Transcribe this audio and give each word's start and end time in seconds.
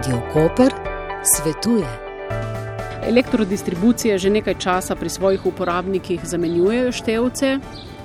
Radio 0.00 0.20
Koper 0.32 0.72
svetuje. 1.22 1.84
Elektrodistribucije 3.04 4.18
že 4.18 4.30
nekaj 4.30 4.54
časa 4.54 4.94
pri 4.96 5.08
svojih 5.08 5.46
uporabnikih 5.46 6.20
zamenjujejo 6.24 6.92
števce. 6.92 7.58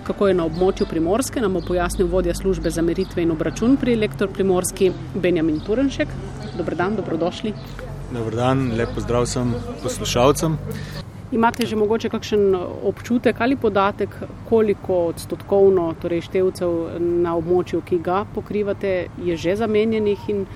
Kako 0.03 0.27
je 0.27 0.33
na 0.33 0.43
območju 0.43 0.89
Primorske, 0.89 1.39
nam 1.39 1.55
bo 1.55 1.61
pojasnil 1.63 2.11
vodja 2.11 2.35
službe 2.35 2.69
za 2.69 2.81
meritve 2.81 3.23
in 3.23 3.31
obračun 3.31 3.77
pri 3.77 3.93
Elektroprimorski 3.93 4.91
Benjamin 5.15 5.63
Turenšek. 5.63 6.11
Dobrodan, 6.57 6.99
dobrodošli. 6.99 7.53
Dobrodan, 8.11 8.67
lepo 8.75 8.99
zdrav 8.99 9.31
sem 9.31 9.55
poslušalcem. 9.83 10.59
Imate 11.31 11.65
že 11.65 11.79
mogoče 11.79 12.09
kakšen 12.09 12.55
občutek 12.83 13.39
ali 13.39 13.55
podatek, 13.55 14.09
koliko 14.49 15.05
odstotkovno 15.15 15.93
torej 16.01 16.27
števcev 16.27 16.99
na 16.99 17.39
območju, 17.39 17.85
ki 17.87 18.03
ga 18.03 18.25
pokrivate, 18.35 19.05
je 19.23 19.37
že 19.37 19.55
zamenjenih 19.55 20.29
in 20.29 20.49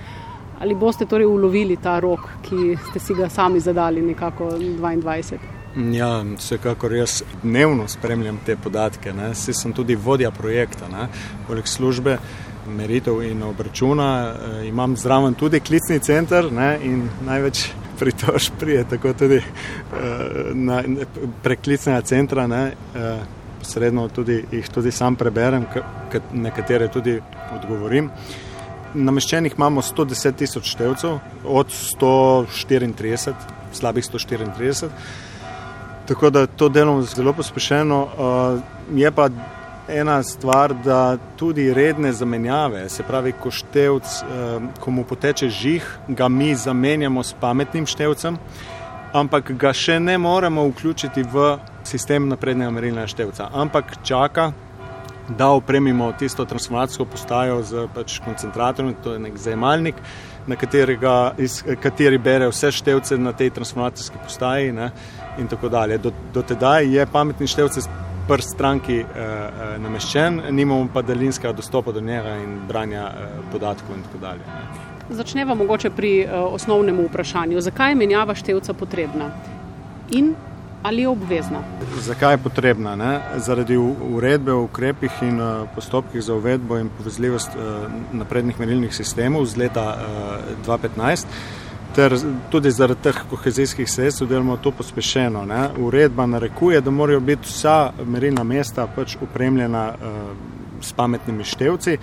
ali 0.59 0.76
boste 0.76 1.05
torej 1.05 1.26
ulovili 1.26 1.77
ta 1.77 1.99
rok, 1.99 2.20
ki 2.41 2.77
ste 2.90 3.00
si 3.00 3.13
ga 3.13 3.30
sami 3.30 3.59
zadali, 3.59 4.02
nekako 4.02 4.50
22? 4.58 5.38
Ja, 5.94 6.23
vsekakor 6.38 6.94
jaz 6.94 7.23
dnevno 7.44 7.88
spremljam 7.88 8.40
te 8.45 8.55
podatke. 8.58 9.14
Jaz 9.17 9.50
sem 9.53 9.73
tudi 9.73 9.95
vodja 9.95 10.31
projekta, 10.31 10.88
ne? 10.91 11.08
poleg 11.48 11.67
službe. 11.67 12.17
Meritev 12.70 13.23
in 13.23 13.40
obračuna, 13.44 14.09
e, 14.30 14.67
imam 14.67 14.94
zraven 14.98 15.34
tudi 15.34 15.59
klicni 15.59 16.00
center 16.00 16.52
ne, 16.53 16.78
in 16.84 17.08
največ 17.26 17.64
pritožb 18.00 18.59
prije, 18.59 18.84
tako 18.89 19.14
tudi 19.14 19.38
uh, 19.38 20.53
na, 20.53 20.84
preklicnega 21.44 22.02
centra, 22.02 22.48
ne, 22.48 22.62
uh, 22.95 23.23
posredno 23.59 24.08
tudi, 24.08 24.44
jih 24.52 24.70
tudi 24.70 24.91
sam 24.91 25.16
preberem, 25.16 25.66
nekatere 26.34 26.88
tudi 26.88 27.17
odgovorim. 27.55 28.12
Nameščenih 28.94 29.54
imamo 29.58 29.82
110 29.86 30.36
tisoč 30.40 30.72
števcev, 30.73 31.20
od 31.45 31.68
134, 31.70 33.34
slabih 33.73 34.04
134, 34.04 34.90
tako 36.09 36.30
da 36.30 36.48
to 36.48 36.70
delamo 36.70 37.02
zelo 37.02 37.34
pospešeno. 37.34 38.00
Uh, 38.04 38.98
je 38.98 39.12
pa 39.12 39.30
ena 39.90 40.23
stvar, 40.23 40.73
da 40.73 41.18
tudi 41.38 41.73
redne 41.73 42.14
zamenjave, 42.14 42.90
se 42.90 43.04
pravi, 43.04 43.31
ko 43.31 43.52
števc, 43.52 44.06
eh, 44.22 44.59
ko 44.80 44.92
mu 44.92 45.03
poteče 45.03 45.50
žig, 45.50 45.81
ga 46.08 46.28
mi 46.28 46.56
zamenjamo 46.56 47.24
s 47.24 47.36
pametnim 47.40 47.86
števcem, 47.86 48.38
ampak 49.14 49.52
ga 49.52 49.74
še 49.74 50.00
ne 50.00 50.18
moremo 50.18 50.68
vključiti 50.70 51.24
v 51.24 51.58
sistem 51.84 52.30
naprednega 52.30 52.72
merilnega 52.72 53.08
števca, 53.08 53.50
ampak 53.53 53.98
čaka. 54.03 54.52
Da 55.38 55.49
opremimo 55.53 56.11
tisto 56.11 56.45
transformacijsko 56.45 57.05
postajo 57.05 57.61
z 57.63 57.88
pač 57.94 58.19
koncentratorjem, 58.25 58.95
to 59.03 59.13
je 59.13 59.19
nek 59.19 59.38
zajemalnik, 59.38 59.95
na 60.47 60.55
katerega, 60.55 61.33
iz, 61.38 61.61
kateri 61.81 62.17
bere 62.17 62.47
vse 62.49 62.72
števce 62.72 63.17
na 63.17 63.33
tej 63.33 63.50
transformacijski 63.53 64.17
postaji. 64.25 64.72
Ne, 64.72 64.91
in 65.39 65.47
tako 65.47 65.69
dalje. 65.69 65.97
Do, 65.97 66.11
do 66.33 66.41
tedaj 66.41 66.95
je 66.95 67.05
pametni 67.05 67.47
števce 67.47 67.81
prst 68.27 68.53
stranki 68.53 69.00
eh, 69.00 69.05
eh, 69.05 69.77
nameščen, 69.80 70.41
nimamo 70.52 70.89
pa 70.94 71.02
daljinskega 71.02 71.53
dostopa 71.53 71.91
do 71.91 72.02
njega 72.02 72.35
in 72.44 72.59
branja 72.67 73.07
eh, 73.07 73.39
podatkov 73.52 73.95
in 73.97 74.03
dalje. 74.22 74.45
Začneva 75.09 75.55
mogoče 75.55 75.89
pri 75.89 76.11
eh, 76.19 76.35
osnovnem 76.35 77.00
vprašanju, 77.07 77.61
zakaj 77.61 77.91
je 77.91 77.95
menjava 77.95 78.35
števca 78.35 78.73
potrebna 78.73 79.31
in 80.11 80.35
ali 80.83 81.02
je 81.02 81.08
obvezna? 81.08 81.59
Zakaj 81.99 82.33
je 82.33 82.38
potrebna? 82.38 82.95
Ne? 82.95 83.19
Zaradi 83.38 83.77
uredbe 83.77 84.53
o 84.53 84.63
ukrepih 84.63 85.11
in 85.22 85.41
uh, 85.41 85.67
postopkih 85.75 86.22
za 86.22 86.33
uvedbo 86.33 86.77
in 86.77 86.89
povezljivost 86.97 87.49
uh, 87.55 87.91
naprednih 88.13 88.59
merilnih 88.59 88.95
sistemov 88.95 89.45
z 89.45 89.57
leta 89.57 89.97
uh, 89.97 90.67
2015 90.67 91.25
ter 91.95 92.13
tudi 92.52 92.72
zaradi 92.72 93.02
teh 93.03 93.17
kohezijskih 93.30 93.89
sredstev 93.89 94.27
delamo 94.30 94.57
to 94.57 94.72
pospešeno. 94.72 95.45
Ne. 95.45 95.69
Uredba 95.78 96.25
narekuje, 96.25 96.81
da 96.81 96.91
morajo 96.91 97.19
biti 97.19 97.50
vsa 97.50 97.91
merilna 98.06 98.44
mesta 98.44 98.88
pač 98.95 99.18
upremljena 99.22 99.88
uh, 99.94 100.18
s 100.81 100.94
pametnimi 100.94 101.44
števci. 101.44 101.97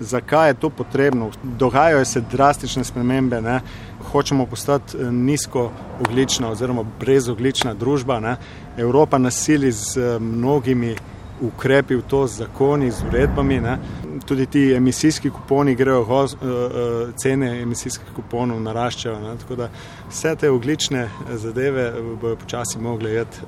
Zakaj 0.00 0.50
je 0.50 0.54
to 0.54 0.70
potrebno? 0.70 1.30
Dogajajo 1.42 2.04
se 2.04 2.20
drastične 2.20 2.84
spremembe, 2.84 3.40
ne. 3.40 3.60
hočemo 4.12 4.46
postati 4.46 4.96
eh, 4.96 5.10
nizkooglična 5.12 6.50
oziroma 6.50 6.84
brezoglična 7.00 7.74
družba. 7.74 8.20
Ne. 8.20 8.36
Evropa 8.76 9.18
nasili 9.18 9.72
z 9.72 9.96
eh, 9.96 10.18
mnogimi 10.18 10.96
ukrepi 11.40 11.94
v 11.96 12.02
to, 12.02 12.26
z 12.26 12.38
zakoni, 12.38 12.90
z 12.90 13.04
uredbami. 13.08 13.60
Ne. 13.60 13.78
Tudi 14.26 14.46
ti 14.46 14.72
emisijski 14.72 15.30
kuponi 15.30 15.74
grejo, 15.74 16.00
uh, 16.00 16.08
uh, 16.08 17.14
cene 17.16 17.62
emisijskih 17.62 18.08
kuponov 18.16 18.60
naraščajo. 18.60 19.20
Ne. 19.20 19.36
Tako 19.38 19.56
da 19.56 19.68
vse 20.10 20.34
te 20.36 20.50
oglične 20.50 21.08
zadeve 21.34 21.92
bojo 22.20 22.36
počasi 22.36 22.78
mogli 22.78 23.10
jeti 23.10 23.38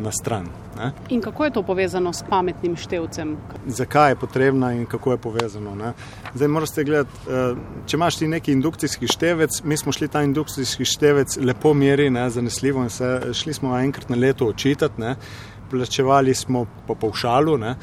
na 0.00 0.12
stran. 0.12 0.46
Ne. 0.76 0.92
In 1.08 1.20
kako 1.20 1.44
je 1.44 1.50
to 1.50 1.62
povezano 1.62 2.12
s 2.12 2.24
pametnim 2.28 2.76
števcem? 2.76 3.36
Zakaj 3.66 4.10
je 4.10 4.16
potrebna 4.16 4.72
in 4.72 4.86
kako 4.86 5.12
je 5.12 5.18
povezano? 5.18 5.74
Ne. 5.74 5.92
Zdaj 6.34 6.48
morate 6.48 6.84
gledati, 6.84 7.10
uh, 7.26 7.58
če 7.86 7.96
imaš 7.96 8.16
ti 8.16 8.28
neki 8.28 8.52
indukcijski 8.52 9.06
števec, 9.06 9.62
mi 9.64 9.76
smo 9.76 9.92
šli 9.92 10.08
ta 10.08 10.22
indukcijski 10.22 10.84
števec 10.84 11.36
lepo 11.36 11.74
meri, 11.74 12.10
ne, 12.10 12.30
zanesljivo 12.30 12.82
in 12.82 12.90
se 12.90 13.20
šli 13.32 13.54
smo 13.54 13.78
enkrat 13.78 14.08
na 14.08 14.16
leto 14.16 14.46
očitati 14.46 15.02
plačevali 15.70 16.34
smo 16.34 16.66
po 16.86 16.94
povšalu 16.94 17.58
ne? 17.58 17.74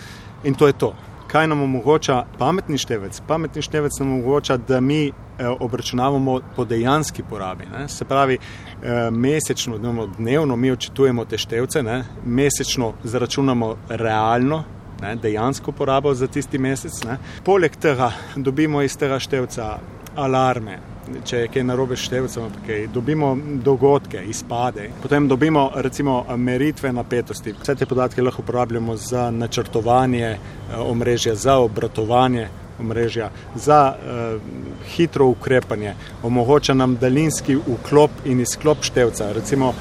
in 0.43 0.55
to 0.55 0.67
je 0.67 0.73
to. 0.73 0.93
Kaj 1.27 1.47
nam 1.47 1.61
omogoča 1.61 2.25
pametni 2.37 2.77
števec? 2.77 3.21
Pametni 3.27 3.61
števec 3.61 3.99
nam 3.99 4.13
omogoča, 4.13 4.57
da 4.57 4.79
mi 4.79 5.07
eh, 5.07 5.47
obračunavamo 5.59 6.39
po 6.55 6.65
dejanski 6.65 7.23
porabi. 7.29 7.65
Ne? 7.65 7.87
Se 7.87 8.05
pravi, 8.05 8.37
eh, 8.37 9.11
mesečno, 9.11 9.77
dnevno 10.17 10.55
mi 10.55 10.71
očitujemo 10.71 11.25
te 11.25 11.37
števce, 11.37 11.83
ne? 11.83 12.03
mesečno 12.25 12.93
zaračunamo 13.03 13.75
realno, 13.89 14.63
ne? 15.01 15.15
dejansko 15.15 15.71
porabo 15.71 16.13
za 16.13 16.27
tisti 16.27 16.57
mesec. 16.57 17.03
Ne? 17.03 17.17
Poleg 17.43 17.75
tega 17.75 18.11
dobimo 18.35 18.81
iz 18.81 18.97
tega 18.97 19.19
števca 19.19 19.79
alarme, 20.15 20.79
če 21.25 21.37
je 21.37 21.47
kaj 21.53 21.63
narobe 21.63 21.95
števcem, 21.95 22.51
dobimo 22.93 23.33
dogodke, 23.63 24.21
izpade, 24.27 24.89
potem 25.01 25.27
dobimo 25.27 25.69
recimo 25.75 26.23
meritve 26.37 26.93
napetosti. 26.93 27.55
Vse 27.61 27.75
te 27.75 27.85
podatke 27.85 28.21
lahko 28.21 28.41
uporabljamo 28.41 28.95
za 28.95 29.31
načrtovanje 29.31 30.25
eh, 30.27 30.39
omrežja, 30.77 31.35
za 31.35 31.57
obratovanje 31.57 32.47
omrežja, 32.79 33.29
za 33.55 33.95
uh, 33.95 34.41
hitro 34.85 35.25
ukrepanje, 35.25 35.95
omogoča 36.23 36.73
nam 36.73 36.95
daljinski 36.95 37.55
vklop 37.55 38.11
in 38.25 38.41
izklop 38.41 38.83
števca. 38.83 39.31
Recimo, 39.33 39.73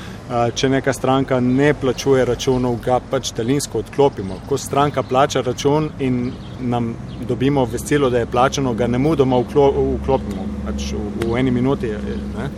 če 0.55 0.69
neka 0.69 0.93
stranka 0.93 1.41
ne 1.41 1.75
plačuje 1.75 2.25
računov, 2.25 2.81
ga 2.85 2.99
pač 3.11 3.31
daljinsko 3.37 3.79
odklopimo. 3.85 4.41
Ko 4.49 4.59
stranka 4.59 5.03
plača 5.03 5.41
račun 5.41 5.91
in 6.01 6.33
nam 6.61 6.95
dobimo 7.29 7.65
veselo, 7.65 8.11
da 8.11 8.25
je 8.25 8.31
plačano, 8.33 8.75
ga 8.75 8.87
ne 8.87 8.99
mudoma 8.99 9.39
vklopimo, 9.39 10.47
pač 10.67 10.93
v, 10.93 11.31
v 11.31 11.39
eni 11.39 11.55
minuti 11.55 11.87
je 11.93 11.99
ne, 12.35 12.51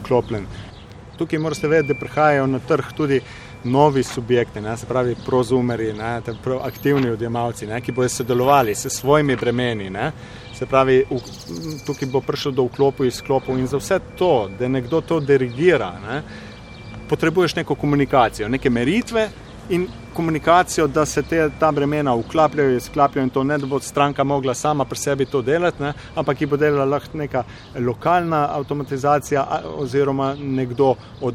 vklopljen. 0.00 0.46
Tukaj 1.18 1.38
morate 1.38 1.68
vedeti, 1.68 1.92
da 1.92 2.00
prihajajo 2.00 2.46
na 2.48 2.58
trg 2.58 2.92
tudi 2.96 3.20
novi 3.64 4.02
subjekti, 4.02 4.60
ne, 4.60 4.76
se 4.76 4.86
pravi 4.88 5.16
prozumeri, 5.26 5.92
ne, 5.92 6.20
aktivni 6.62 7.10
odjemalci, 7.10 7.66
ne, 7.66 7.80
ki 7.80 7.92
bodo 7.92 8.08
sodelovali 8.08 8.74
s 8.74 8.88
svojimi 8.88 9.36
bremeni. 9.36 9.90
Ne. 9.90 10.12
Se 10.56 10.66
pravi, 10.66 11.02
v, 11.10 11.20
tukaj 11.86 12.08
bo 12.08 12.24
prišlo 12.24 12.52
do 12.56 12.64
vklopov 12.68 13.04
in 13.04 13.12
izklopov 13.12 13.58
in 13.58 13.68
za 13.68 13.80
vse 13.80 14.00
to, 14.16 14.48
da 14.58 14.68
nekdo 14.68 15.00
to 15.00 15.20
dirigira. 15.20 15.92
Ne, 16.00 16.22
potrebuješ 17.08 17.56
neko 17.60 17.74
komunikacijo, 17.74 18.48
neke 18.48 18.70
meritve 18.70 19.28
in 19.68 19.88
komunikacijo, 20.14 20.86
da 20.86 21.06
se 21.06 21.22
te, 21.22 21.50
ta 21.58 21.72
bremena 21.72 22.14
vklapljajo, 22.14 22.76
izklapljajo 22.76 23.24
in 23.24 23.30
to 23.30 23.44
ne, 23.44 23.58
da 23.58 23.66
bo 23.66 23.80
stranka 23.80 24.24
mogla 24.24 24.54
sama 24.54 24.84
pri 24.84 24.98
sebi 24.98 25.26
to 25.26 25.42
delati, 25.42 25.82
ne, 25.82 25.92
ampak 26.14 26.40
ji 26.40 26.46
bo 26.46 26.56
delala 26.56 26.84
lahko 26.84 27.18
neka 27.18 27.44
lokalna 27.78 28.48
avtomatizacija 28.52 29.46
oziroma 29.78 30.34
nekdo 30.34 30.94
od, 31.20 31.34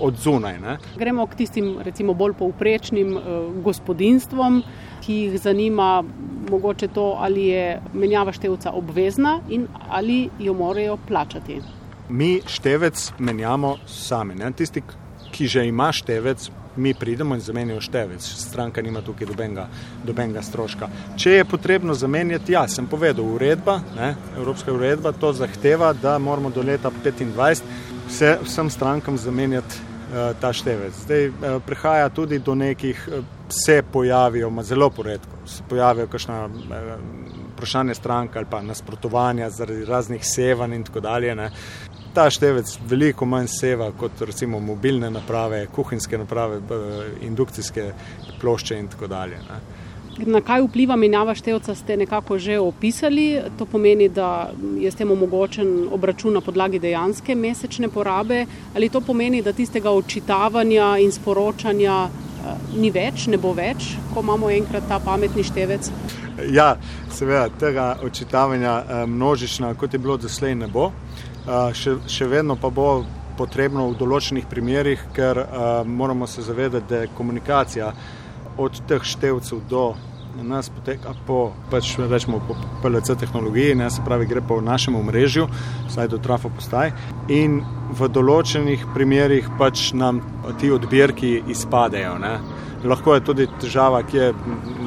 od 0.00 0.16
zunaj. 0.16 0.60
Ne. 0.60 0.78
Gremo 0.96 1.26
k 1.26 1.34
tistim 1.34 1.74
recimo 1.82 2.14
bolj 2.14 2.36
povprečnim 2.38 3.16
uh, 3.16 3.22
gospodinstvom, 3.64 4.62
ki 5.02 5.14
jih 5.14 5.40
zanima 5.40 6.04
mogoče 6.50 6.88
to, 6.88 7.16
ali 7.18 7.46
je 7.46 7.80
menjava 7.92 8.32
števca 8.32 8.70
obvezna 8.70 9.40
in 9.48 9.66
ali 9.88 10.28
jo 10.38 10.54
morajo 10.54 10.98
plačati. 11.08 11.60
Mi 12.08 12.40
števec 12.46 13.12
menjamo 13.18 13.76
sami. 13.86 14.34
Ne. 14.34 14.52
Tisti, 14.52 14.82
ki 15.32 15.46
že 15.48 15.64
ima 15.66 15.92
števec, 15.92 16.50
mi 16.76 16.94
pridemo 16.94 17.34
in 17.34 17.40
zamenjamo 17.40 17.80
števec. 17.80 18.22
Stranka 18.22 18.82
nima 18.82 19.02
tukaj 19.02 19.26
dobenega, 19.26 19.68
dobenega 20.04 20.42
stroška. 20.42 20.88
Če 21.16 21.30
je 21.30 21.44
potrebno 21.44 21.94
zamenjati, 21.94 22.52
ja, 22.52 22.66
sem 22.68 22.86
povedal, 22.86 23.24
uredba, 23.24 23.80
ne, 23.96 24.14
Evropska 24.36 24.72
uredba 24.72 25.12
to 25.12 25.32
zahteva, 25.32 25.92
da 25.92 26.18
moramo 26.18 26.50
do 26.50 26.62
leta 26.62 26.90
2025 27.04 27.62
vse, 28.08 28.38
vsem 28.44 28.70
strankam 28.70 29.18
zamenjati 29.18 29.76
uh, 29.76 30.40
ta 30.40 30.52
števec. 30.52 30.94
Zdaj 31.04 31.28
uh, 31.28 31.34
prihaja 31.66 32.08
tudi 32.08 32.38
do 32.38 32.54
nekih, 32.54 33.08
uh, 33.08 33.24
se 33.48 33.82
pojavijo, 33.92 34.50
ma 34.50 34.62
zelo 34.62 34.90
poredko, 34.90 35.46
se 35.46 35.62
pojavijo 35.68 36.06
kakšna 36.06 36.44
uh, 36.46 36.52
vprašanje 37.52 37.94
strank 37.94 38.36
ali 38.36 38.46
pa 38.50 38.62
nasprotovanja 38.62 39.50
zaradi 39.50 39.84
raznih 39.84 40.24
sevanj 40.24 40.74
in 40.74 40.84
tako 40.84 41.00
dalje. 41.00 41.34
Ne. 41.34 41.50
Ta 42.14 42.26
števec 42.30 42.74
veliko 42.88 43.24
manj 43.24 43.46
seva 43.48 43.88
kot 43.96 44.20
recimo 44.28 44.60
mobilne 44.60 45.08
naprave, 45.10 45.66
kuhinjske 45.72 46.18
naprave, 46.18 46.60
indukcijske 47.24 47.92
plošče 48.40 48.78
in 48.78 48.90
tako 48.92 49.08
dalje. 49.08 49.38
Ne. 49.48 49.60
Na 50.18 50.42
kaj 50.44 50.60
vpliva 50.66 50.96
menjava 50.96 51.32
števca, 51.34 51.74
ste 51.74 51.96
nekako 51.96 52.36
že 52.38 52.58
opisali. 52.60 53.40
To 53.58 53.64
pomeni, 53.66 54.08
da 54.08 54.50
je 54.78 54.90
s 54.90 54.94
tem 54.94 55.10
omogočen 55.10 55.88
obračun 55.92 56.34
na 56.34 56.40
podlagi 56.40 56.78
dejanske 56.78 57.34
mesečne 57.34 57.88
porabe, 57.88 58.44
ali 58.76 58.88
to 58.88 59.00
pomeni, 59.00 59.42
da 59.42 59.52
tistega 59.52 59.90
očitavanja 59.90 60.98
in 61.00 61.12
sporočanja 61.12 61.96
eh, 62.04 62.52
ni 62.76 62.90
več, 62.90 63.26
ne 63.26 63.38
bo 63.40 63.54
več, 63.56 63.94
ko 64.14 64.20
imamo 64.20 64.50
enkrat 64.50 64.84
ta 64.88 65.00
pametni 65.00 65.44
števec? 65.48 65.88
Ja, 66.52 66.76
seveda, 67.08 67.48
tega 67.60 67.96
očitavanja 68.04 68.76
eh, 68.82 69.06
množična, 69.06 69.74
kot 69.80 69.92
je 69.92 69.98
bilo 69.98 70.16
doslej, 70.20 70.54
ne 70.54 70.68
bo. 70.68 70.90
Še, 71.42 71.96
še 72.06 72.28
vedno 72.30 72.54
pa 72.60 72.70
bo 72.70 73.02
potrebno 73.38 73.88
v 73.90 73.98
določenih 73.98 74.46
primerjih, 74.46 75.08
ker 75.16 75.40
moramo 75.88 76.28
se 76.30 76.44
zavedati, 76.46 76.86
da 76.88 77.02
je 77.02 77.12
komunikacija 77.16 77.92
od 78.62 78.82
teh 78.86 79.02
števcev 79.02 79.62
do 79.68 79.92
nas 80.40 80.68
poteka 80.72 81.12
po, 81.26 81.52
pač 81.70 81.96
rečemo, 81.98 82.40
po 82.48 82.56
PLC 82.82 83.16
tehnologiji, 83.20 83.74
ne, 83.74 83.90
se 83.90 84.02
pravi, 84.04 84.26
gre 84.26 84.40
po 84.40 84.60
našem 84.60 84.96
omrežju, 84.96 85.48
vsaj 85.88 86.08
do 86.08 86.18
trafo 86.22 86.50
postaj. 86.56 86.92
In 87.28 87.60
v 87.92 88.08
določenih 88.08 88.86
primerjih 88.94 89.50
pač 89.58 89.90
nam 89.92 90.22
ti 90.60 90.72
odbirki 90.72 91.42
izpadejo. 91.52 92.16
Ne. 92.22 92.36
Lahko 92.88 93.14
je 93.14 93.24
tudi 93.26 93.46
težava, 93.62 94.02
ki 94.02 94.16
je 94.16 94.30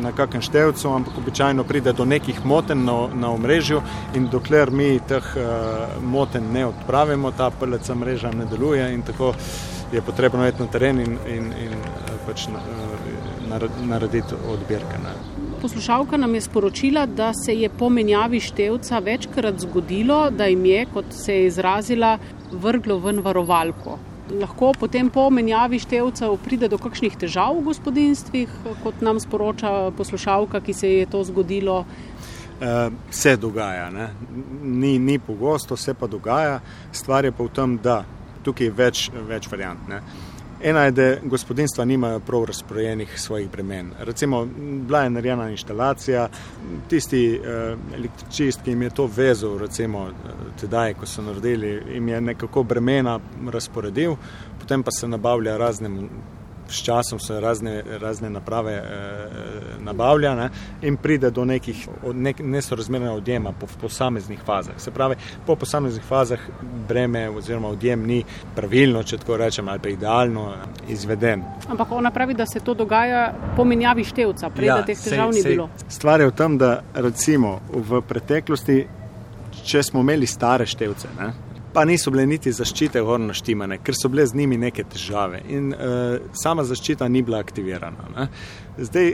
na 0.06 0.12
kakem 0.16 0.42
števcu, 0.42 0.90
ampak 0.94 1.18
običajno 1.18 1.64
pride 1.64 1.94
do 1.94 2.06
nekih 2.06 2.46
moten 2.46 2.86
na, 2.86 2.98
na 3.14 3.32
omrežju 3.34 3.82
in 4.16 4.30
dokler 4.32 4.72
mi 4.72 5.00
teh 5.08 5.32
uh, 5.36 5.98
moten 6.04 6.52
ne 6.54 6.66
odpravimo, 6.70 7.32
ta 7.32 7.50
PLC 7.50 7.98
mreža 7.98 8.32
ne 8.32 8.46
deluje 8.46 8.94
in 8.94 9.02
tako 9.02 9.34
je 9.94 10.02
potrebno 10.02 10.48
iti 10.48 10.62
na 10.62 10.68
teren 10.68 11.00
in, 11.00 11.18
in, 11.28 11.52
in 11.66 11.74
uh, 11.74 12.20
pač. 12.28 12.48
Uh, 12.48 12.96
narediti 13.86 14.36
odbirke. 14.50 14.98
Ne. 15.04 15.14
Poslušalka 15.62 16.18
nam 16.18 16.36
je 16.36 16.42
sporočila, 16.42 17.06
da 17.06 17.32
se 17.34 17.54
je 17.54 17.70
po 17.70 17.90
menjavi 17.90 18.40
števca 18.40 19.00
večkrat 19.00 19.60
zgodilo, 19.60 20.30
da 20.30 20.46
jim 20.46 20.66
je, 20.66 20.86
kot 20.94 21.06
se 21.10 21.36
je 21.36 21.48
izrazila, 21.48 22.18
vrglo 22.52 22.98
ven 23.00 23.22
varovalko. 23.24 24.00
Lahko 24.26 24.72
potem 24.74 25.10
po 25.14 25.30
menjavi 25.30 25.78
števcev 25.80 26.38
pride 26.42 26.70
do 26.72 26.80
kakšnih 26.82 27.14
težav 27.22 27.54
v 27.60 27.68
gospodinstvih, 27.68 28.56
kot 28.82 29.04
nam 29.06 29.20
sporoča 29.22 29.92
poslušalka, 29.98 30.62
ki 30.66 30.74
se 30.74 30.90
je 30.90 31.06
to 31.06 31.24
zgodilo. 31.24 31.84
Uh, 32.56 32.94
se 33.12 33.36
dogaja, 33.38 33.92
ni, 34.64 34.98
ni 35.00 35.20
pogosto, 35.20 35.78
se 35.78 35.94
pa 35.94 36.08
dogaja. 36.08 36.60
Stvar 36.92 37.26
je 37.26 37.32
pa 37.32 37.44
v 37.44 37.54
tem, 37.54 37.78
da 37.84 37.98
tukaj 38.44 38.66
je 38.66 38.74
več, 38.74 39.10
več 39.28 39.50
variant. 39.52 39.88
Ne. 39.92 40.02
Ena 40.66 40.84
je, 40.84 40.92
da 40.92 41.16
gospodinstva 41.24 41.86
nimajo 41.86 42.20
prav 42.20 42.44
razporejenih 42.44 43.20
svojih 43.22 43.52
bremen. 43.52 43.92
Recimo, 44.00 44.46
bila 44.58 45.02
je 45.04 45.10
narejena 45.10 45.50
inštalacija, 45.50 46.30
tisti 46.90 47.36
eh, 47.36 47.76
električist, 47.96 48.64
ki 48.64 48.72
jim 48.74 48.82
je 48.82 48.90
to 48.90 49.06
vezal, 49.16 49.58
recimo, 49.58 50.08
tedaj, 50.62 50.94
ko 50.94 51.06
so 51.06 51.22
naredili, 51.22 51.84
jim 51.94 52.10
je 52.10 52.22
nekako 52.22 52.64
bremena 52.64 53.20
razporedil, 53.52 54.16
potem 54.60 54.84
pa 54.84 54.92
se 54.92 55.08
nabavlja 55.08 55.58
razne 55.58 55.90
s 56.70 56.84
časom 56.84 57.20
se 57.20 57.40
razne, 57.40 57.84
razne 58.02 58.30
naprave 58.30 58.74
e, 58.74 58.84
nabavlja 59.80 60.36
ne, 60.36 60.50
in 60.82 60.98
pride 60.98 61.32
do 61.32 61.46
nekih 61.46 61.88
nek, 62.14 62.40
nesorazmernega 62.40 63.14
odjema 63.14 63.52
po 63.52 63.68
posameznih 63.82 64.40
fazah. 64.46 64.74
Se 64.78 64.92
pravi, 64.92 65.16
po 65.46 65.56
posameznih 65.56 66.04
fazah 66.04 66.40
breme 66.88 67.30
oziroma 67.30 67.68
odjem 67.68 68.06
ni 68.06 68.24
pravilno, 68.56 69.04
če 69.04 69.18
tako 69.18 69.38
rečem, 69.38 69.70
ali 69.70 69.80
pa 69.80 69.90
idealno 69.90 70.54
izveden. 70.90 71.44
Ampak 71.70 71.92
ona 71.92 72.12
pravi, 72.12 72.34
da 72.34 72.46
se 72.46 72.60
to 72.60 72.74
dogaja 72.74 73.34
po 73.56 73.64
menjavi 73.66 74.04
števca, 74.04 74.50
prej 74.50 74.68
ja, 74.68 74.76
da 74.76 74.86
teh 74.86 75.00
težav 75.00 75.32
ni 75.34 75.44
bilo. 75.44 75.70
Stvar 75.90 76.22
je 76.22 76.28
v 76.28 76.36
tem, 76.36 76.58
da 76.58 76.82
recimo 76.94 77.60
v 77.70 78.02
preteklosti, 78.08 78.86
če 79.66 79.84
smo 79.84 80.02
imeli 80.02 80.28
stare 80.28 80.66
števce, 80.66 81.08
ne, 81.20 81.32
pa 81.76 81.84
niso 81.86 82.12
bile 82.12 82.24
niti 82.26 82.54
zaščite 82.56 83.02
gorno 83.04 83.34
štimane, 83.36 83.82
ker 83.84 83.98
so 83.98 84.08
bile 84.10 84.24
z 84.28 84.40
njimi 84.40 84.58
neke 84.58 84.86
težave 84.88 85.42
in 85.52 85.74
uh, 85.76 86.30
sama 86.32 86.64
zaščita 86.64 87.08
ni 87.12 87.24
bila 87.26 87.42
aktivirana. 87.44 88.08
Ne. 88.16 88.28
Zdaj, 88.80 89.12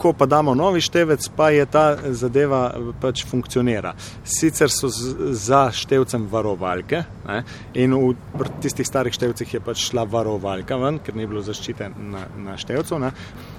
ko 0.00 0.14
pa 0.16 0.24
damo 0.26 0.54
novi 0.56 0.80
števec, 0.80 1.26
pa 1.36 1.50
je 1.52 1.66
ta 1.68 1.84
zadeva 2.16 2.62
pač 3.02 3.26
funkcionira. 3.28 3.92
Sicer 4.24 4.72
so 4.72 4.88
z, 4.88 5.34
za 5.36 5.66
števcem 5.76 6.24
varovalke 6.32 7.02
ne, 7.26 7.42
in 7.76 7.92
v 7.92 8.48
tistih 8.64 8.88
starih 8.88 9.12
števcih 9.12 9.54
je 9.58 9.60
pač 9.60 9.84
šla 9.90 10.06
varovalka 10.08 10.80
ven, 10.80 11.02
ker 11.04 11.20
ni 11.20 11.28
bilo 11.28 11.44
zaščite 11.44 11.92
na, 12.00 12.24
na 12.40 12.56
števcu, 12.56 13.02
ne, 13.04 13.12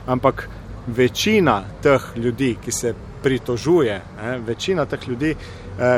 ampak 0.10 0.48
večina 0.88 1.62
teh 1.86 2.10
ljudi, 2.18 2.56
ki 2.64 2.74
se 2.74 2.96
pritožuje, 3.22 4.02
ne, 4.18 4.40
večina 4.40 4.86
teh 4.90 5.08
ljudi 5.08 5.36
eh, 5.36 5.38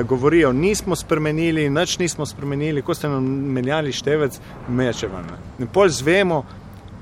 govorijo, 0.07 0.51
nismo 0.53 0.95
spremenili, 0.95 1.69
nič 1.69 1.97
nismo 1.99 2.25
spremenili, 2.25 2.81
ko 2.81 2.93
ste 2.93 3.09
nam 3.09 3.25
menjali 3.25 3.91
števec, 3.91 4.39
meče 4.69 5.07
ven. 5.07 5.31
In 5.59 5.67
pol 5.67 5.89
zvemo, 5.89 6.43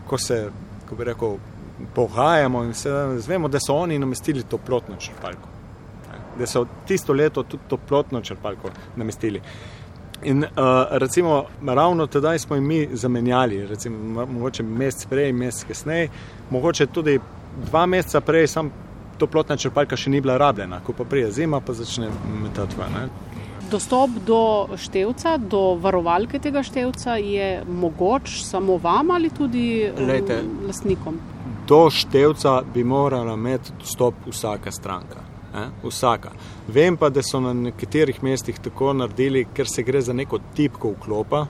ko 0.08 0.18
se, 0.18 0.44
ko 0.90 0.96
bi 0.96 1.06
rekel, 1.12 1.38
pohajamo 1.96 2.64
in 2.64 2.74
se 2.74 2.90
zvemo, 3.18 3.48
da 3.48 3.60
so 3.60 3.76
oni 3.76 4.00
namestili 4.00 4.44
toplotno 4.44 4.96
črpalko. 4.96 5.50
Da 6.40 6.48
so 6.48 6.66
tisto 6.88 7.14
leto 7.14 7.44
tudi 7.44 7.64
toplotno 7.70 8.22
črpalko 8.22 8.70
namestili. 8.96 9.42
In 10.24 10.44
uh, 10.44 10.50
recimo, 10.92 11.46
ravno 11.66 12.08
tedaj 12.08 12.40
smo 12.40 12.56
jim 12.56 12.68
mi 12.68 12.88
zamenjali, 12.94 13.68
recimo, 13.68 14.26
mogoče 14.26 14.64
mesec 14.64 15.06
prej, 15.06 15.34
mesec 15.34 15.68
kasneje, 15.68 16.10
mogoče 16.50 16.86
tudi 16.86 17.20
dva 17.66 17.86
meseca 17.86 18.22
prej, 18.22 18.48
sam 18.48 18.72
toplotna 19.22 19.58
črpalka 19.58 19.98
še 19.98 20.12
ni 20.14 20.22
bila 20.22 20.38
rabljena, 20.42 20.82
ko 20.86 20.96
pa 20.98 21.06
prije 21.06 21.32
zima, 21.32 21.62
pa 21.62 21.76
začne 21.78 22.10
metati 22.42 22.80
ven. 22.80 23.12
Dostop 23.72 24.18
do 24.28 24.42
števca, 24.76 25.38
do 25.38 25.62
varovalke 25.80 26.42
tega 26.44 26.64
števca 26.64 27.16
je 27.22 27.52
mogoč 27.68 28.42
samo 28.44 28.76
vam 28.84 29.14
ali 29.16 29.30
tudi 29.32 29.66
um, 29.88 30.08
Lejte, 30.10 30.42
lastnikom? 30.68 31.20
Do 31.68 31.86
števca 31.90 32.62
bi 32.74 32.84
morala 32.84 33.38
imeti 33.40 33.72
dostop 33.80 34.28
vsaka 34.28 34.72
stranka. 34.76 35.24
Eh? 35.56 35.70
Vsaka. 35.84 36.32
Vem 36.68 36.98
pa, 36.98 37.10
da 37.10 37.24
so 37.24 37.40
na 37.40 37.54
nekaterih 37.54 38.20
mestih 38.24 38.60
tako 38.60 38.94
naredili, 38.94 39.46
ker 39.56 39.68
se 39.68 39.84
gre 39.84 40.02
za 40.02 40.14
neko 40.14 40.40
tipko 40.56 40.94
vklopa, 40.98 41.46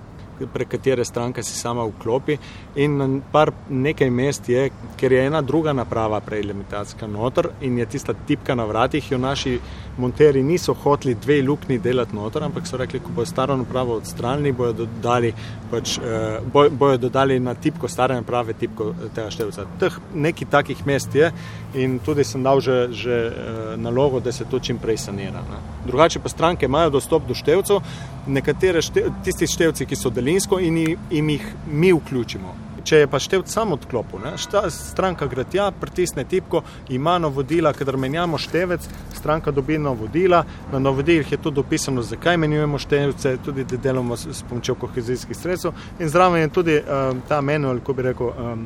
prek 0.53 0.67
katere 0.67 1.05
stranka 1.05 1.43
se 1.43 1.53
sama 1.53 1.85
vklopi. 1.85 2.37
In 2.75 3.21
par 3.31 3.51
nekaj 3.69 4.09
mest 4.09 4.49
je, 4.49 4.69
ker 4.97 5.11
je 5.11 5.25
ena 5.25 5.41
druga 5.41 5.73
naprava 5.73 6.19
prelimitacijska 6.19 7.07
noter 7.07 7.49
in 7.61 7.77
je 7.77 7.85
tista 7.85 8.13
tipka 8.27 8.55
na 8.55 8.65
vratih, 8.65 9.11
jo 9.11 9.17
naši 9.17 9.59
monteri 9.97 10.43
niso 10.43 10.73
hoteli 10.73 11.15
dve 11.15 11.41
lukni 11.41 11.79
delati 11.79 12.15
noter, 12.15 12.43
ampak 12.43 12.67
so 12.67 12.77
rekli, 12.77 12.99
ko 12.99 13.11
bojo 13.15 13.25
staro 13.25 13.57
napravo 13.57 13.95
odstranili, 13.99 14.51
bojo 14.51 14.73
dodali, 14.73 15.33
pač, 15.71 15.97
eh, 15.97 16.39
boj, 16.53 16.69
bojo 16.69 16.97
dodali 16.97 17.39
na 17.39 17.53
tipko 17.53 17.87
stare 17.87 18.15
naprave 18.15 18.53
tipko 18.53 18.89
eh, 18.91 19.09
tega 19.15 19.29
števca. 19.31 19.65
Teh 19.79 19.99
nekaj 20.13 20.49
takih 20.51 20.85
mest 20.85 21.15
je 21.15 21.31
in 21.73 21.99
tudi 21.99 22.23
sem 22.23 22.43
dal 22.43 22.61
že, 22.61 22.87
že 22.91 23.17
eh, 23.27 23.77
nalogo, 23.77 24.19
da 24.19 24.31
se 24.31 24.45
to 24.45 24.59
čim 24.59 24.77
prej 24.77 24.97
sanira. 24.97 25.43
Ne. 25.51 25.59
Drugače 25.85 26.19
pa 26.19 26.29
stranke 26.29 26.65
imajo 26.65 26.89
dostop 26.89 27.27
do 27.27 27.35
števcev, 27.35 27.81
nekatere 28.27 28.81
štev, 28.81 29.11
tisti 29.25 29.47
števci, 29.47 29.85
ki 29.85 29.95
so 29.95 30.09
delinsko 30.31 30.59
in 30.59 30.77
jim 31.09 31.29
jih 31.29 31.45
mi 31.71 31.93
vključimo. 31.93 32.55
Če 32.83 32.97
je 33.03 33.07
pa 33.07 33.19
števc 33.19 33.51
samo 33.51 33.75
odklopil, 33.75 34.23
stranka 34.71 35.27
gre 35.27 35.43
tja, 35.43 35.71
pritisne 35.71 36.23
tipko, 36.25 36.63
ima 36.89 37.19
navodila, 37.19 37.73
kadar 37.73 37.97
menjamo 37.97 38.37
števec, 38.37 38.87
stranka 39.13 39.51
dobi 39.51 39.77
navodila, 39.77 40.43
na 40.71 40.79
navodilih 40.79 41.31
je 41.31 41.37
tudi 41.37 41.55
dopisano, 41.55 42.01
zakaj 42.01 42.37
menjujemo 42.37 42.79
števce, 42.79 43.35
tudi 43.45 43.63
da 43.63 43.77
delamo 43.77 44.17
s, 44.17 44.27
s 44.39 44.47
pomočjo 44.49 44.75
kohezijskih 44.75 45.37
sredstev 45.37 45.75
in 45.99 46.09
zraven 46.09 46.41
je 46.41 46.49
tudi 46.49 46.79
um, 46.79 47.21
ta 47.27 47.41
manual, 47.41 47.83
ko 47.83 47.93
bi 47.93 48.07
rekel, 48.07 48.31
um, 48.31 48.65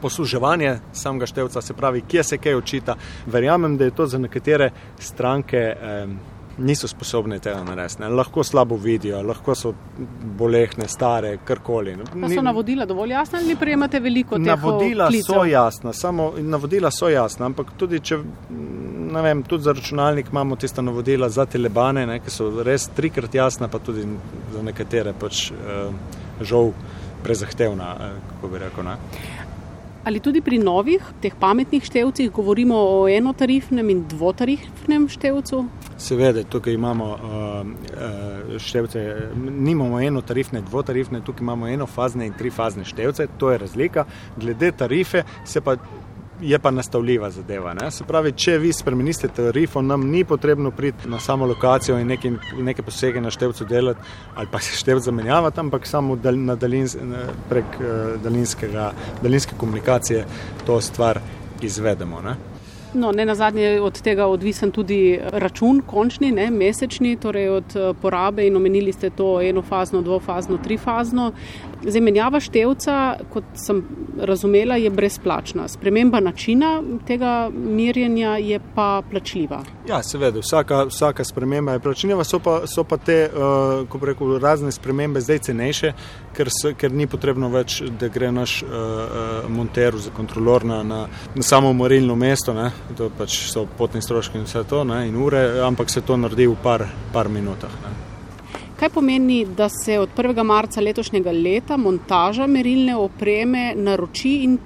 posluževanje 0.00 0.78
samega 0.96 1.26
števca, 1.26 1.60
se 1.62 1.76
pravi, 1.76 2.02
kje 2.08 2.24
se 2.24 2.38
kaj 2.38 2.54
očita. 2.56 2.96
Verjamem, 3.26 3.76
da 3.76 3.84
je 3.84 3.94
to 3.94 4.06
za 4.06 4.18
nekatere 4.18 4.72
stranke. 4.98 5.66
Um, 5.76 6.39
niso 6.60 6.88
sposobni 6.88 7.38
tega 7.40 7.62
narediti. 7.64 8.02
Lahko 8.02 8.44
slabo 8.44 8.76
vidijo, 8.76 9.22
lahko 9.22 9.54
so 9.54 9.72
bolehne, 10.38 10.88
stare, 10.88 11.36
karkoli. 11.44 11.96
Ni, 12.14 12.34
so 12.34 12.42
navodila 12.42 12.86
dovolj 12.86 13.12
jasna 13.12 13.40
ali 13.42 13.56
prejemate 13.56 14.00
veliko 14.00 14.38
tega? 14.38 14.56
Navodila 14.56 15.08
klicev? 15.08 15.34
so 15.34 15.44
jasna, 15.44 15.92
samo 15.92 16.32
navodila 16.38 16.90
so 16.90 17.08
jasna, 17.08 17.46
ampak 17.50 17.74
tudi 17.78 18.00
če. 18.00 18.20
Vem, 19.10 19.42
tudi 19.42 19.66
za 19.66 19.72
računalnik 19.74 20.28
imamo 20.30 20.56
tiste 20.56 20.82
navodila 20.82 21.28
za 21.28 21.46
telebane, 21.46 22.06
ne, 22.06 22.20
ki 22.22 22.30
so 22.30 22.50
res 22.62 22.86
trikrat 22.94 23.34
jasna, 23.34 23.68
pa 23.68 23.80
tudi 23.82 24.04
za 24.52 24.62
nekatere 24.62 25.14
pač, 25.18 25.48
uh, 25.50 26.44
žal 26.46 26.70
prezahtevna. 27.24 27.94
Uh, 27.96 29.39
Ali 30.04 30.20
tudi 30.20 30.40
pri 30.40 30.58
novih, 30.58 31.04
teh 31.20 31.34
pametnih 31.36 31.84
števcih, 31.84 32.30
govorimo 32.32 32.74
o 32.74 33.08
enotarifnem 33.08 33.90
in 33.92 34.04
dvotarifnem 34.08 35.08
števcu? 35.12 35.64
Seveda, 36.00 36.40
tukaj 36.48 36.72
imamo 36.72 37.08
uh, 37.12 38.58
števce, 38.58 39.02
nimamo 39.36 40.00
enotarifne, 40.00 40.62
dvotarifne, 40.64 41.20
tukaj 41.20 41.44
imamo 41.44 41.68
enofazne 41.68 42.26
in 42.26 42.32
trifazne 42.32 42.84
števce, 42.84 43.28
to 43.38 43.50
je 43.52 43.58
razlika. 43.58 44.04
Glede 44.36 44.72
tarife 44.72 45.22
se 45.44 45.60
pa 45.60 45.76
je 46.42 46.58
pa 46.58 46.70
nastavljiva 46.70 47.30
zadeva. 47.30 47.74
Ne? 47.74 47.90
Se 47.90 48.04
pravi, 48.04 48.32
če 48.32 48.58
vi 48.58 48.72
spremenite 48.72 49.28
tarifo, 49.28 49.82
nam 49.82 50.08
ni 50.10 50.24
potrebno 50.24 50.70
priti 50.70 51.08
na 51.08 51.20
samo 51.20 51.46
lokacijo 51.46 51.98
in 51.98 52.06
neke, 52.06 52.32
neke 52.58 52.82
posege 52.82 53.20
na 53.20 53.30
števcu 53.30 53.64
delati 53.64 54.00
ali 54.34 54.48
pa 54.52 54.58
se 54.58 54.76
števc 54.76 55.04
zamenjavati, 55.04 55.60
ampak 55.60 55.86
samo 55.86 56.16
dal, 56.16 56.56
daljins, 56.56 56.96
prek 57.48 57.80
uh, 57.80 58.22
daljinske 59.22 59.56
komunikacije 59.56 60.26
to 60.66 60.80
stvar 60.80 61.20
izvedemo. 61.62 62.20
Ne? 62.20 62.36
No, 62.94 63.12
ne 63.12 63.24
na 63.26 63.34
zadnje 63.34 63.62
je 63.62 63.82
od 63.82 64.00
tega 64.02 64.26
odvisen 64.26 64.70
tudi 64.70 65.18
račun, 65.32 65.82
končni, 65.86 66.32
ne, 66.32 66.48
mesečni, 66.50 67.16
torej 67.16 67.48
od 67.48 67.76
eh, 67.76 67.92
porabe 68.02 68.46
in 68.46 68.56
omenili 68.56 68.92
ste 68.92 69.10
to 69.10 69.40
enofazno, 69.42 70.02
dvofazno, 70.02 70.58
trifazno. 70.58 71.32
Zemenjava 71.88 72.40
števca, 72.40 72.96
kot 73.32 73.44
sem 73.54 73.82
razumela, 74.20 74.76
je 74.76 74.90
brezplačna. 74.90 75.68
Sprememba 75.68 76.20
načina 76.20 76.82
tega 77.06 77.50
merjenja 77.54 78.36
je 78.36 78.60
pa 78.74 79.02
plačljiva. 79.10 79.62
Ja, 79.88 80.02
seveda, 80.02 80.40
vsaka, 80.40 80.84
vsaka 80.90 81.24
sprememba 81.24 81.72
je 81.72 81.80
plačljiva, 81.80 82.24
so 82.24 82.38
pa, 82.38 82.60
so 82.66 82.84
pa 82.84 82.96
te, 82.96 83.30
uh, 83.32 83.88
ko 83.88 84.00
rekel, 84.06 84.38
razne 84.38 84.72
spremembe 84.72 85.20
zdaj 85.20 85.38
cenejše, 85.48 85.92
ker, 86.36 86.50
se, 86.60 86.74
ker 86.74 86.92
ni 86.92 87.06
potrebno 87.06 87.48
več, 87.48 87.80
da 88.00 88.08
gre 88.12 88.32
naš 88.32 88.60
uh, 88.62 89.48
monter 89.48 89.96
za 89.96 90.12
kontrolor 90.16 90.64
na, 90.64 90.82
na, 90.82 91.00
na 91.34 91.42
samo 91.42 91.72
morilno 91.72 92.16
mesto, 92.16 92.54
ne? 92.54 92.70
to 92.96 93.08
pač 93.18 93.40
so 93.48 93.64
potni 93.78 94.02
stroški 94.02 94.38
in 94.38 94.44
vse 94.44 94.64
to, 94.68 94.84
ne? 94.84 95.06
in 95.08 95.16
ure, 95.16 95.42
ampak 95.64 95.90
se 95.90 96.04
to 96.04 96.16
naredi 96.20 96.46
v 96.50 96.60
par, 96.62 96.86
par 97.12 97.32
minutah. 97.32 97.72
Ne? 97.84 98.09
Kaj 98.80 98.88
pomeni, 98.88 99.44
da 99.44 99.68
se 99.68 99.98
od 99.98 100.08
1. 100.16 100.42
marca 100.42 100.80
letošnjega 100.80 101.32
leta 101.32 101.76
montaža 101.76 102.46
merilne 102.46 102.94
opreme 102.96 103.74
naroči 103.76 104.30
in 104.44 104.58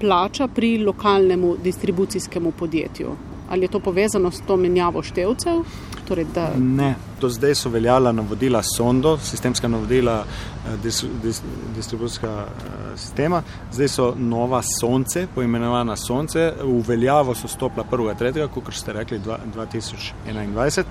plača 0.00 0.48
pri 0.48 0.78
lokalnemu 0.84 1.54
distribucijskemu 1.64 2.52
podjetju? 2.52 3.14
Ali 3.50 3.64
je 3.64 3.68
to 3.68 3.80
povezano 3.80 4.30
s 4.30 4.42
to 4.46 4.56
menjavo 4.56 5.02
števcev? 5.02 5.64
Torej, 6.08 6.26
da... 6.34 6.50
Ne, 6.58 6.94
do 7.20 7.28
zdaj 7.28 7.54
so 7.54 7.70
veljala 7.70 8.12
navodila 8.12 8.62
Sondo, 8.62 9.16
sistemska 9.18 9.68
navodila 9.68 10.18
eh, 10.20 10.76
dis, 10.82 11.04
dis, 11.22 11.42
distribucijskega 11.76 12.46
eh, 12.46 12.96
sistema, 12.96 13.42
zdaj 13.72 13.88
so 13.88 14.12
nova 14.18 14.62
Sonce, 14.80 15.26
poimenovana 15.34 15.96
Sonce, 15.96 16.52
v 16.60 16.78
veljavo 16.88 17.34
so 17.34 17.48
stopila 17.48 17.86
1.3., 17.90 18.48
kot 18.48 18.74
ste 18.74 18.92
rekli, 18.92 19.20
2021. 19.56 20.84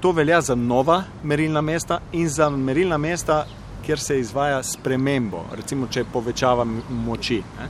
To 0.00 0.12
velja 0.12 0.40
za 0.40 0.54
nova 0.54 1.02
merilna 1.22 1.60
mesta 1.60 2.00
in 2.12 2.28
za 2.28 2.50
merilna 2.50 2.98
mesta, 2.98 3.44
kjer 3.86 3.98
se 3.98 4.18
izvaja 4.20 4.62
spremembo, 4.62 5.44
recimo 5.56 5.86
če 5.90 6.04
povečava 6.12 6.64
moči, 6.90 7.40
ne, 7.58 7.68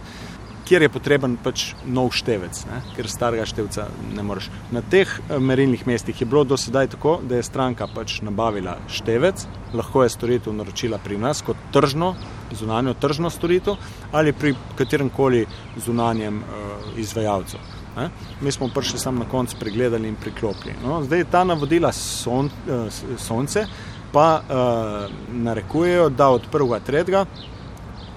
kjer 0.69 0.83
je 0.85 0.91
potreben 0.93 1.39
pač 1.41 1.63
nov 1.87 2.11
števec, 2.13 2.61
ne, 2.69 2.83
ker 2.97 3.09
starega 3.09 3.47
števca 3.49 3.87
ne 4.17 4.25
moreš. 4.27 4.51
Na 4.75 4.83
teh 4.85 5.09
eh, 5.09 5.39
merilnih 5.41 5.87
mestih 5.89 6.21
je 6.21 6.29
bilo 6.29 6.45
do 6.45 6.59
sedaj 6.61 6.91
tako, 6.97 7.17
da 7.25 7.39
je 7.39 7.47
stranka 7.49 7.89
pač 7.95 8.19
nabavila 8.27 8.77
števec, 8.93 9.47
lahko 9.73 10.05
je 10.05 10.13
storitev 10.13 10.59
naročila 10.59 11.01
pri 11.01 11.17
nas 11.23 11.41
kot 11.47 11.57
tržno, 11.73 12.13
zunanjo 12.53 12.95
tržno 13.01 13.33
storitev 13.33 13.81
ali 14.13 14.37
pri 14.37 14.55
katerem 14.77 15.09
koli 15.09 15.47
zunanjem 15.87 16.43
uh, 16.45 16.99
izvajalcu. 17.01 17.78
Ne? 17.97 18.11
Mi 18.41 18.53
smo 18.53 18.69
prišli 18.69 18.99
samo 18.99 19.25
na 19.25 19.31
koncu 19.31 19.57
pregledali 19.61 20.09
in 20.09 20.17
priklopili. 20.17 20.75
No, 20.85 21.03
zdaj 21.03 21.25
ta 21.31 21.45
navodila 21.45 21.93
son, 21.93 22.47
uh, 22.47 22.93
sonce 23.19 23.67
pa 24.13 24.41
uh, 24.41 25.15
narekujejo, 25.33 26.09
da 26.09 26.29
od 26.29 26.43
1.3. 26.53 27.25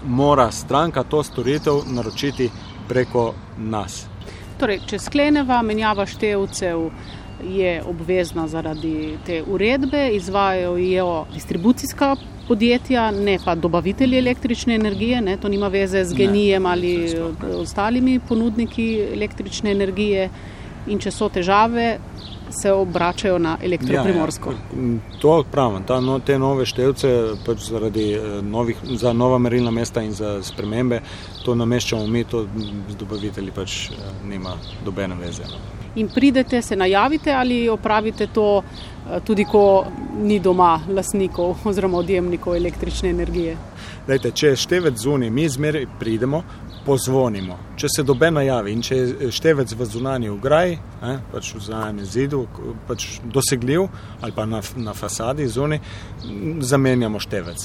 mora 0.06 0.51
stranka 0.51 1.04
to 1.04 1.24
storitev 1.24 1.82
naročiti 1.86 2.50
preko 2.88 3.34
nas. 3.58 4.06
Torej, 4.60 4.80
če 4.88 5.00
skleneva 5.00 5.62
menjava 5.62 6.06
števcev 6.06 6.90
je 7.44 7.84
obvezna 7.88 8.48
zaradi 8.48 9.18
te 9.25 9.44
uredbe, 9.48 10.10
izvajajo 10.13 10.78
jo 10.78 11.25
distribucijska 11.34 12.16
podjetja, 12.51 13.12
ne 13.12 13.38
pa 13.46 13.55
dobavitelji 13.55 14.17
električne 14.20 14.75
energije, 14.75 15.22
ne, 15.22 15.38
to 15.38 15.50
nima 15.50 15.67
veze 15.72 16.03
z 16.05 16.17
genijem 16.17 16.65
ali 16.65 16.93
ostalimi 17.55 18.20
ponudniki 18.20 18.88
električne 19.13 19.72
energije. 19.72 20.29
In 20.89 21.00
če 21.00 21.12
so 21.13 21.29
težave, 21.29 22.00
se 22.51 22.72
obračajo 22.74 23.38
na 23.39 23.53
elektroprimorsko. 23.63 24.51
Ja, 24.51 24.58
ja. 24.81 25.20
To 25.22 25.36
pravim, 25.51 25.86
ta, 25.88 26.00
no, 26.03 26.17
te 26.20 26.36
nove 26.41 26.65
števce 26.67 27.12
pač 27.46 27.70
zaradi 27.70 28.08
eh, 28.17 28.25
novih, 28.43 28.81
za 29.00 29.13
nova 29.13 29.38
merilna 29.39 29.72
mesta 29.72 30.03
in 30.03 30.12
za 30.12 30.39
spremembe, 30.43 31.00
to 31.46 31.55
nameščamo 31.55 32.08
mi, 32.08 32.25
to 32.25 32.48
z 32.89 32.98
dobavitelji 33.00 33.53
pač 33.55 33.77
eh, 33.93 34.10
nima 34.27 34.58
dobene 34.86 35.15
veze. 35.22 35.48
No 35.53 35.81
in 35.96 36.10
pridete, 36.10 36.62
se 36.62 36.75
najavite 36.75 37.34
ali 37.34 37.70
opravite 37.70 38.27
to 38.27 38.63
tudi, 39.20 39.46
ko 39.46 39.86
ni 40.22 40.39
doma 40.39 40.80
lasnikov 40.89 41.56
oziroma 41.65 41.98
odjemnikov 41.98 42.56
električne 42.56 43.10
energije. 43.10 43.58
Lejte, 44.12 44.34
če 44.36 44.50
je 44.50 44.56
števec 44.60 44.98
zunaj, 45.00 45.30
mi 45.32 45.46
zmeraj 45.48 45.86
pridemo, 46.00 46.41
pozvonimo. 46.86 47.58
Če 47.80 47.88
se 47.96 48.03
dobe 48.03 48.27
najavi 48.34 48.74
in 48.75 48.82
če 48.84 48.98
je 48.98 49.30
števec 49.34 49.72
v 49.77 49.86
zunanji 49.89 50.30
ograji, 50.30 50.75
pač 51.32 51.51
v 51.56 51.62
zunanjem 51.65 52.06
zidu, 52.06 52.41
pač 52.89 53.06
dosegljiv 53.24 53.88
ali 54.22 54.34
pa 54.36 54.46
na, 54.46 54.60
na 54.77 54.94
fasadi 54.98 55.48
zunaj, 55.50 55.80
zamenjamo 56.68 57.22
števec. 57.24 57.63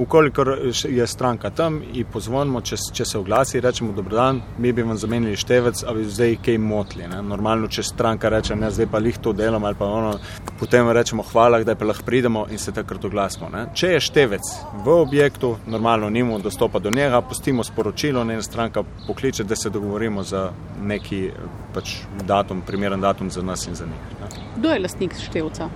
Ukolikor 0.00 0.52
je 0.70 1.06
stranka 1.08 1.50
tam 1.50 1.80
in 1.82 2.06
pozvonimo, 2.12 2.62
če, 2.64 2.78
če 2.96 3.08
se 3.08 3.18
oglasi, 3.18 3.60
rečemo 3.60 3.92
dobrodan, 3.96 4.40
mi 4.62 4.72
bi 4.72 4.86
vam 4.86 4.96
zamenjali 5.00 5.40
števec, 5.40 5.82
ali 5.88 6.04
bi 6.04 6.14
zdaj 6.14 6.38
kaj 6.46 6.60
motli. 6.62 7.08
Ne? 7.10 7.20
Normalno, 7.26 7.68
če 7.72 7.84
stranka 7.90 8.30
reče, 8.32 8.56
ne, 8.56 8.70
zdaj 8.72 8.88
pa 8.92 9.02
lih 9.02 9.18
to 9.20 9.34
delam 9.36 9.66
ali 9.68 9.78
pa 9.78 9.90
ono, 9.90 10.14
potem 10.60 10.88
rečemo 10.94 11.26
hvala, 11.32 11.60
da 11.66 11.76
pa 11.76 11.90
lahko 11.90 12.06
pridemo 12.06 12.46
in 12.52 12.60
se 12.62 12.72
takrat 12.72 13.04
oglasimo. 13.04 13.50
Če 13.74 13.96
je 13.96 14.06
števec 14.08 14.54
v 14.86 14.96
objektu, 15.02 15.56
normalno 15.72 16.10
nimamo 16.10 16.38
dostopa 16.38 16.78
do 16.78 16.90
njega, 16.90 17.22
pustimo 17.22 17.64
sporočilo, 17.64 18.24
ne 18.24 18.34
ena 18.34 18.42
stranka 18.42 18.82
pokliče, 19.06 19.44
da 19.44 19.56
se 19.56 19.70
dogovorimo 19.70 20.22
za 20.22 20.50
neki 20.82 21.30
pač, 21.74 21.96
datum, 22.28 22.60
primeren 22.66 23.00
datum 23.00 23.30
za 23.30 23.42
nas 23.42 23.66
in 23.66 23.74
za 23.74 23.86
njih. 23.86 24.20
Ne. 24.20 24.44
Kdo 24.56 24.68
je 24.68 24.80
lastnik 24.80 25.16
števca? 25.20 25.68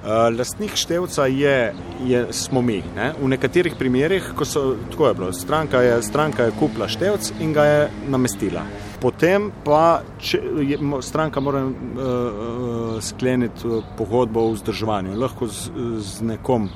Uh, 0.00 0.38
lastnik 0.38 0.76
števca 0.80 1.26
je, 1.26 1.74
je, 2.06 2.26
smo 2.32 2.62
mi. 2.62 2.82
Ne? 2.96 3.12
V 3.22 3.28
nekaterih 3.28 3.74
primerjih, 3.78 4.30
ko 4.36 4.44
so 4.48 4.62
tako 4.90 5.08
je 5.08 5.14
bilo, 5.14 5.32
stranka 5.32 5.82
je, 5.84 6.02
stranka 6.02 6.46
je 6.48 6.54
kupila 6.58 6.88
števc 6.88 7.32
in 7.40 7.52
ga 7.52 7.64
je 7.64 7.82
namestila. 8.08 8.62
Potem 9.00 9.50
pa 9.64 10.00
če, 10.20 10.40
je, 10.64 10.78
stranka 11.04 11.40
mora 11.40 11.64
uh, 11.66 11.74
uh, 11.74 13.02
skleniti 13.04 13.82
pogodbo 13.98 14.46
o 14.46 14.54
vzdrževanju, 14.54 15.18
lahko 15.20 15.48
z, 15.48 15.68
z 15.98 16.30
nekom 16.32 16.70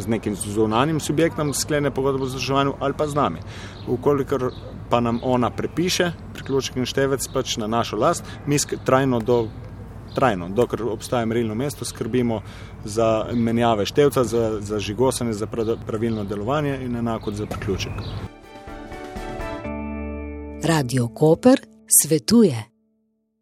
z 0.00 0.06
nekim 0.06 0.34
zunanjim 0.36 1.00
subjektom 1.00 1.54
sklene 1.54 1.90
pogodbo 1.90 2.24
o 2.24 2.28
zdržovanju 2.28 2.74
ali 2.80 2.94
pa 2.98 3.06
z 3.06 3.14
nami. 3.14 3.38
Ukolikor 3.88 4.50
pa 4.90 5.00
nam 5.00 5.20
ona 5.22 5.50
prepiše 5.50 6.12
priključek 6.34 6.76
in 6.76 6.86
števec 6.86 7.28
pač 7.32 7.56
na 7.56 7.66
našo 7.66 7.96
last, 7.96 8.24
mi 8.46 8.58
trajno 8.84 9.20
do. 9.20 9.48
Trajno, 10.16 10.48
dokler 10.48 10.82
obstaja 10.82 11.26
merilno 11.26 11.54
mesto, 11.54 11.84
skrbimo 11.84 12.40
za 12.84 13.26
menjave 13.32 13.86
števca, 13.86 14.24
za, 14.24 14.60
za 14.60 14.78
žigosanje, 14.78 15.32
za 15.32 15.46
pravilno 15.86 16.24
delovanje 16.24 16.78
in 16.84 16.96
enako 16.96 17.32
za 17.32 17.46
priključek. 17.46 17.92
Radio 20.64 21.08
Koper 21.08 21.60
svetuje. 21.86 22.75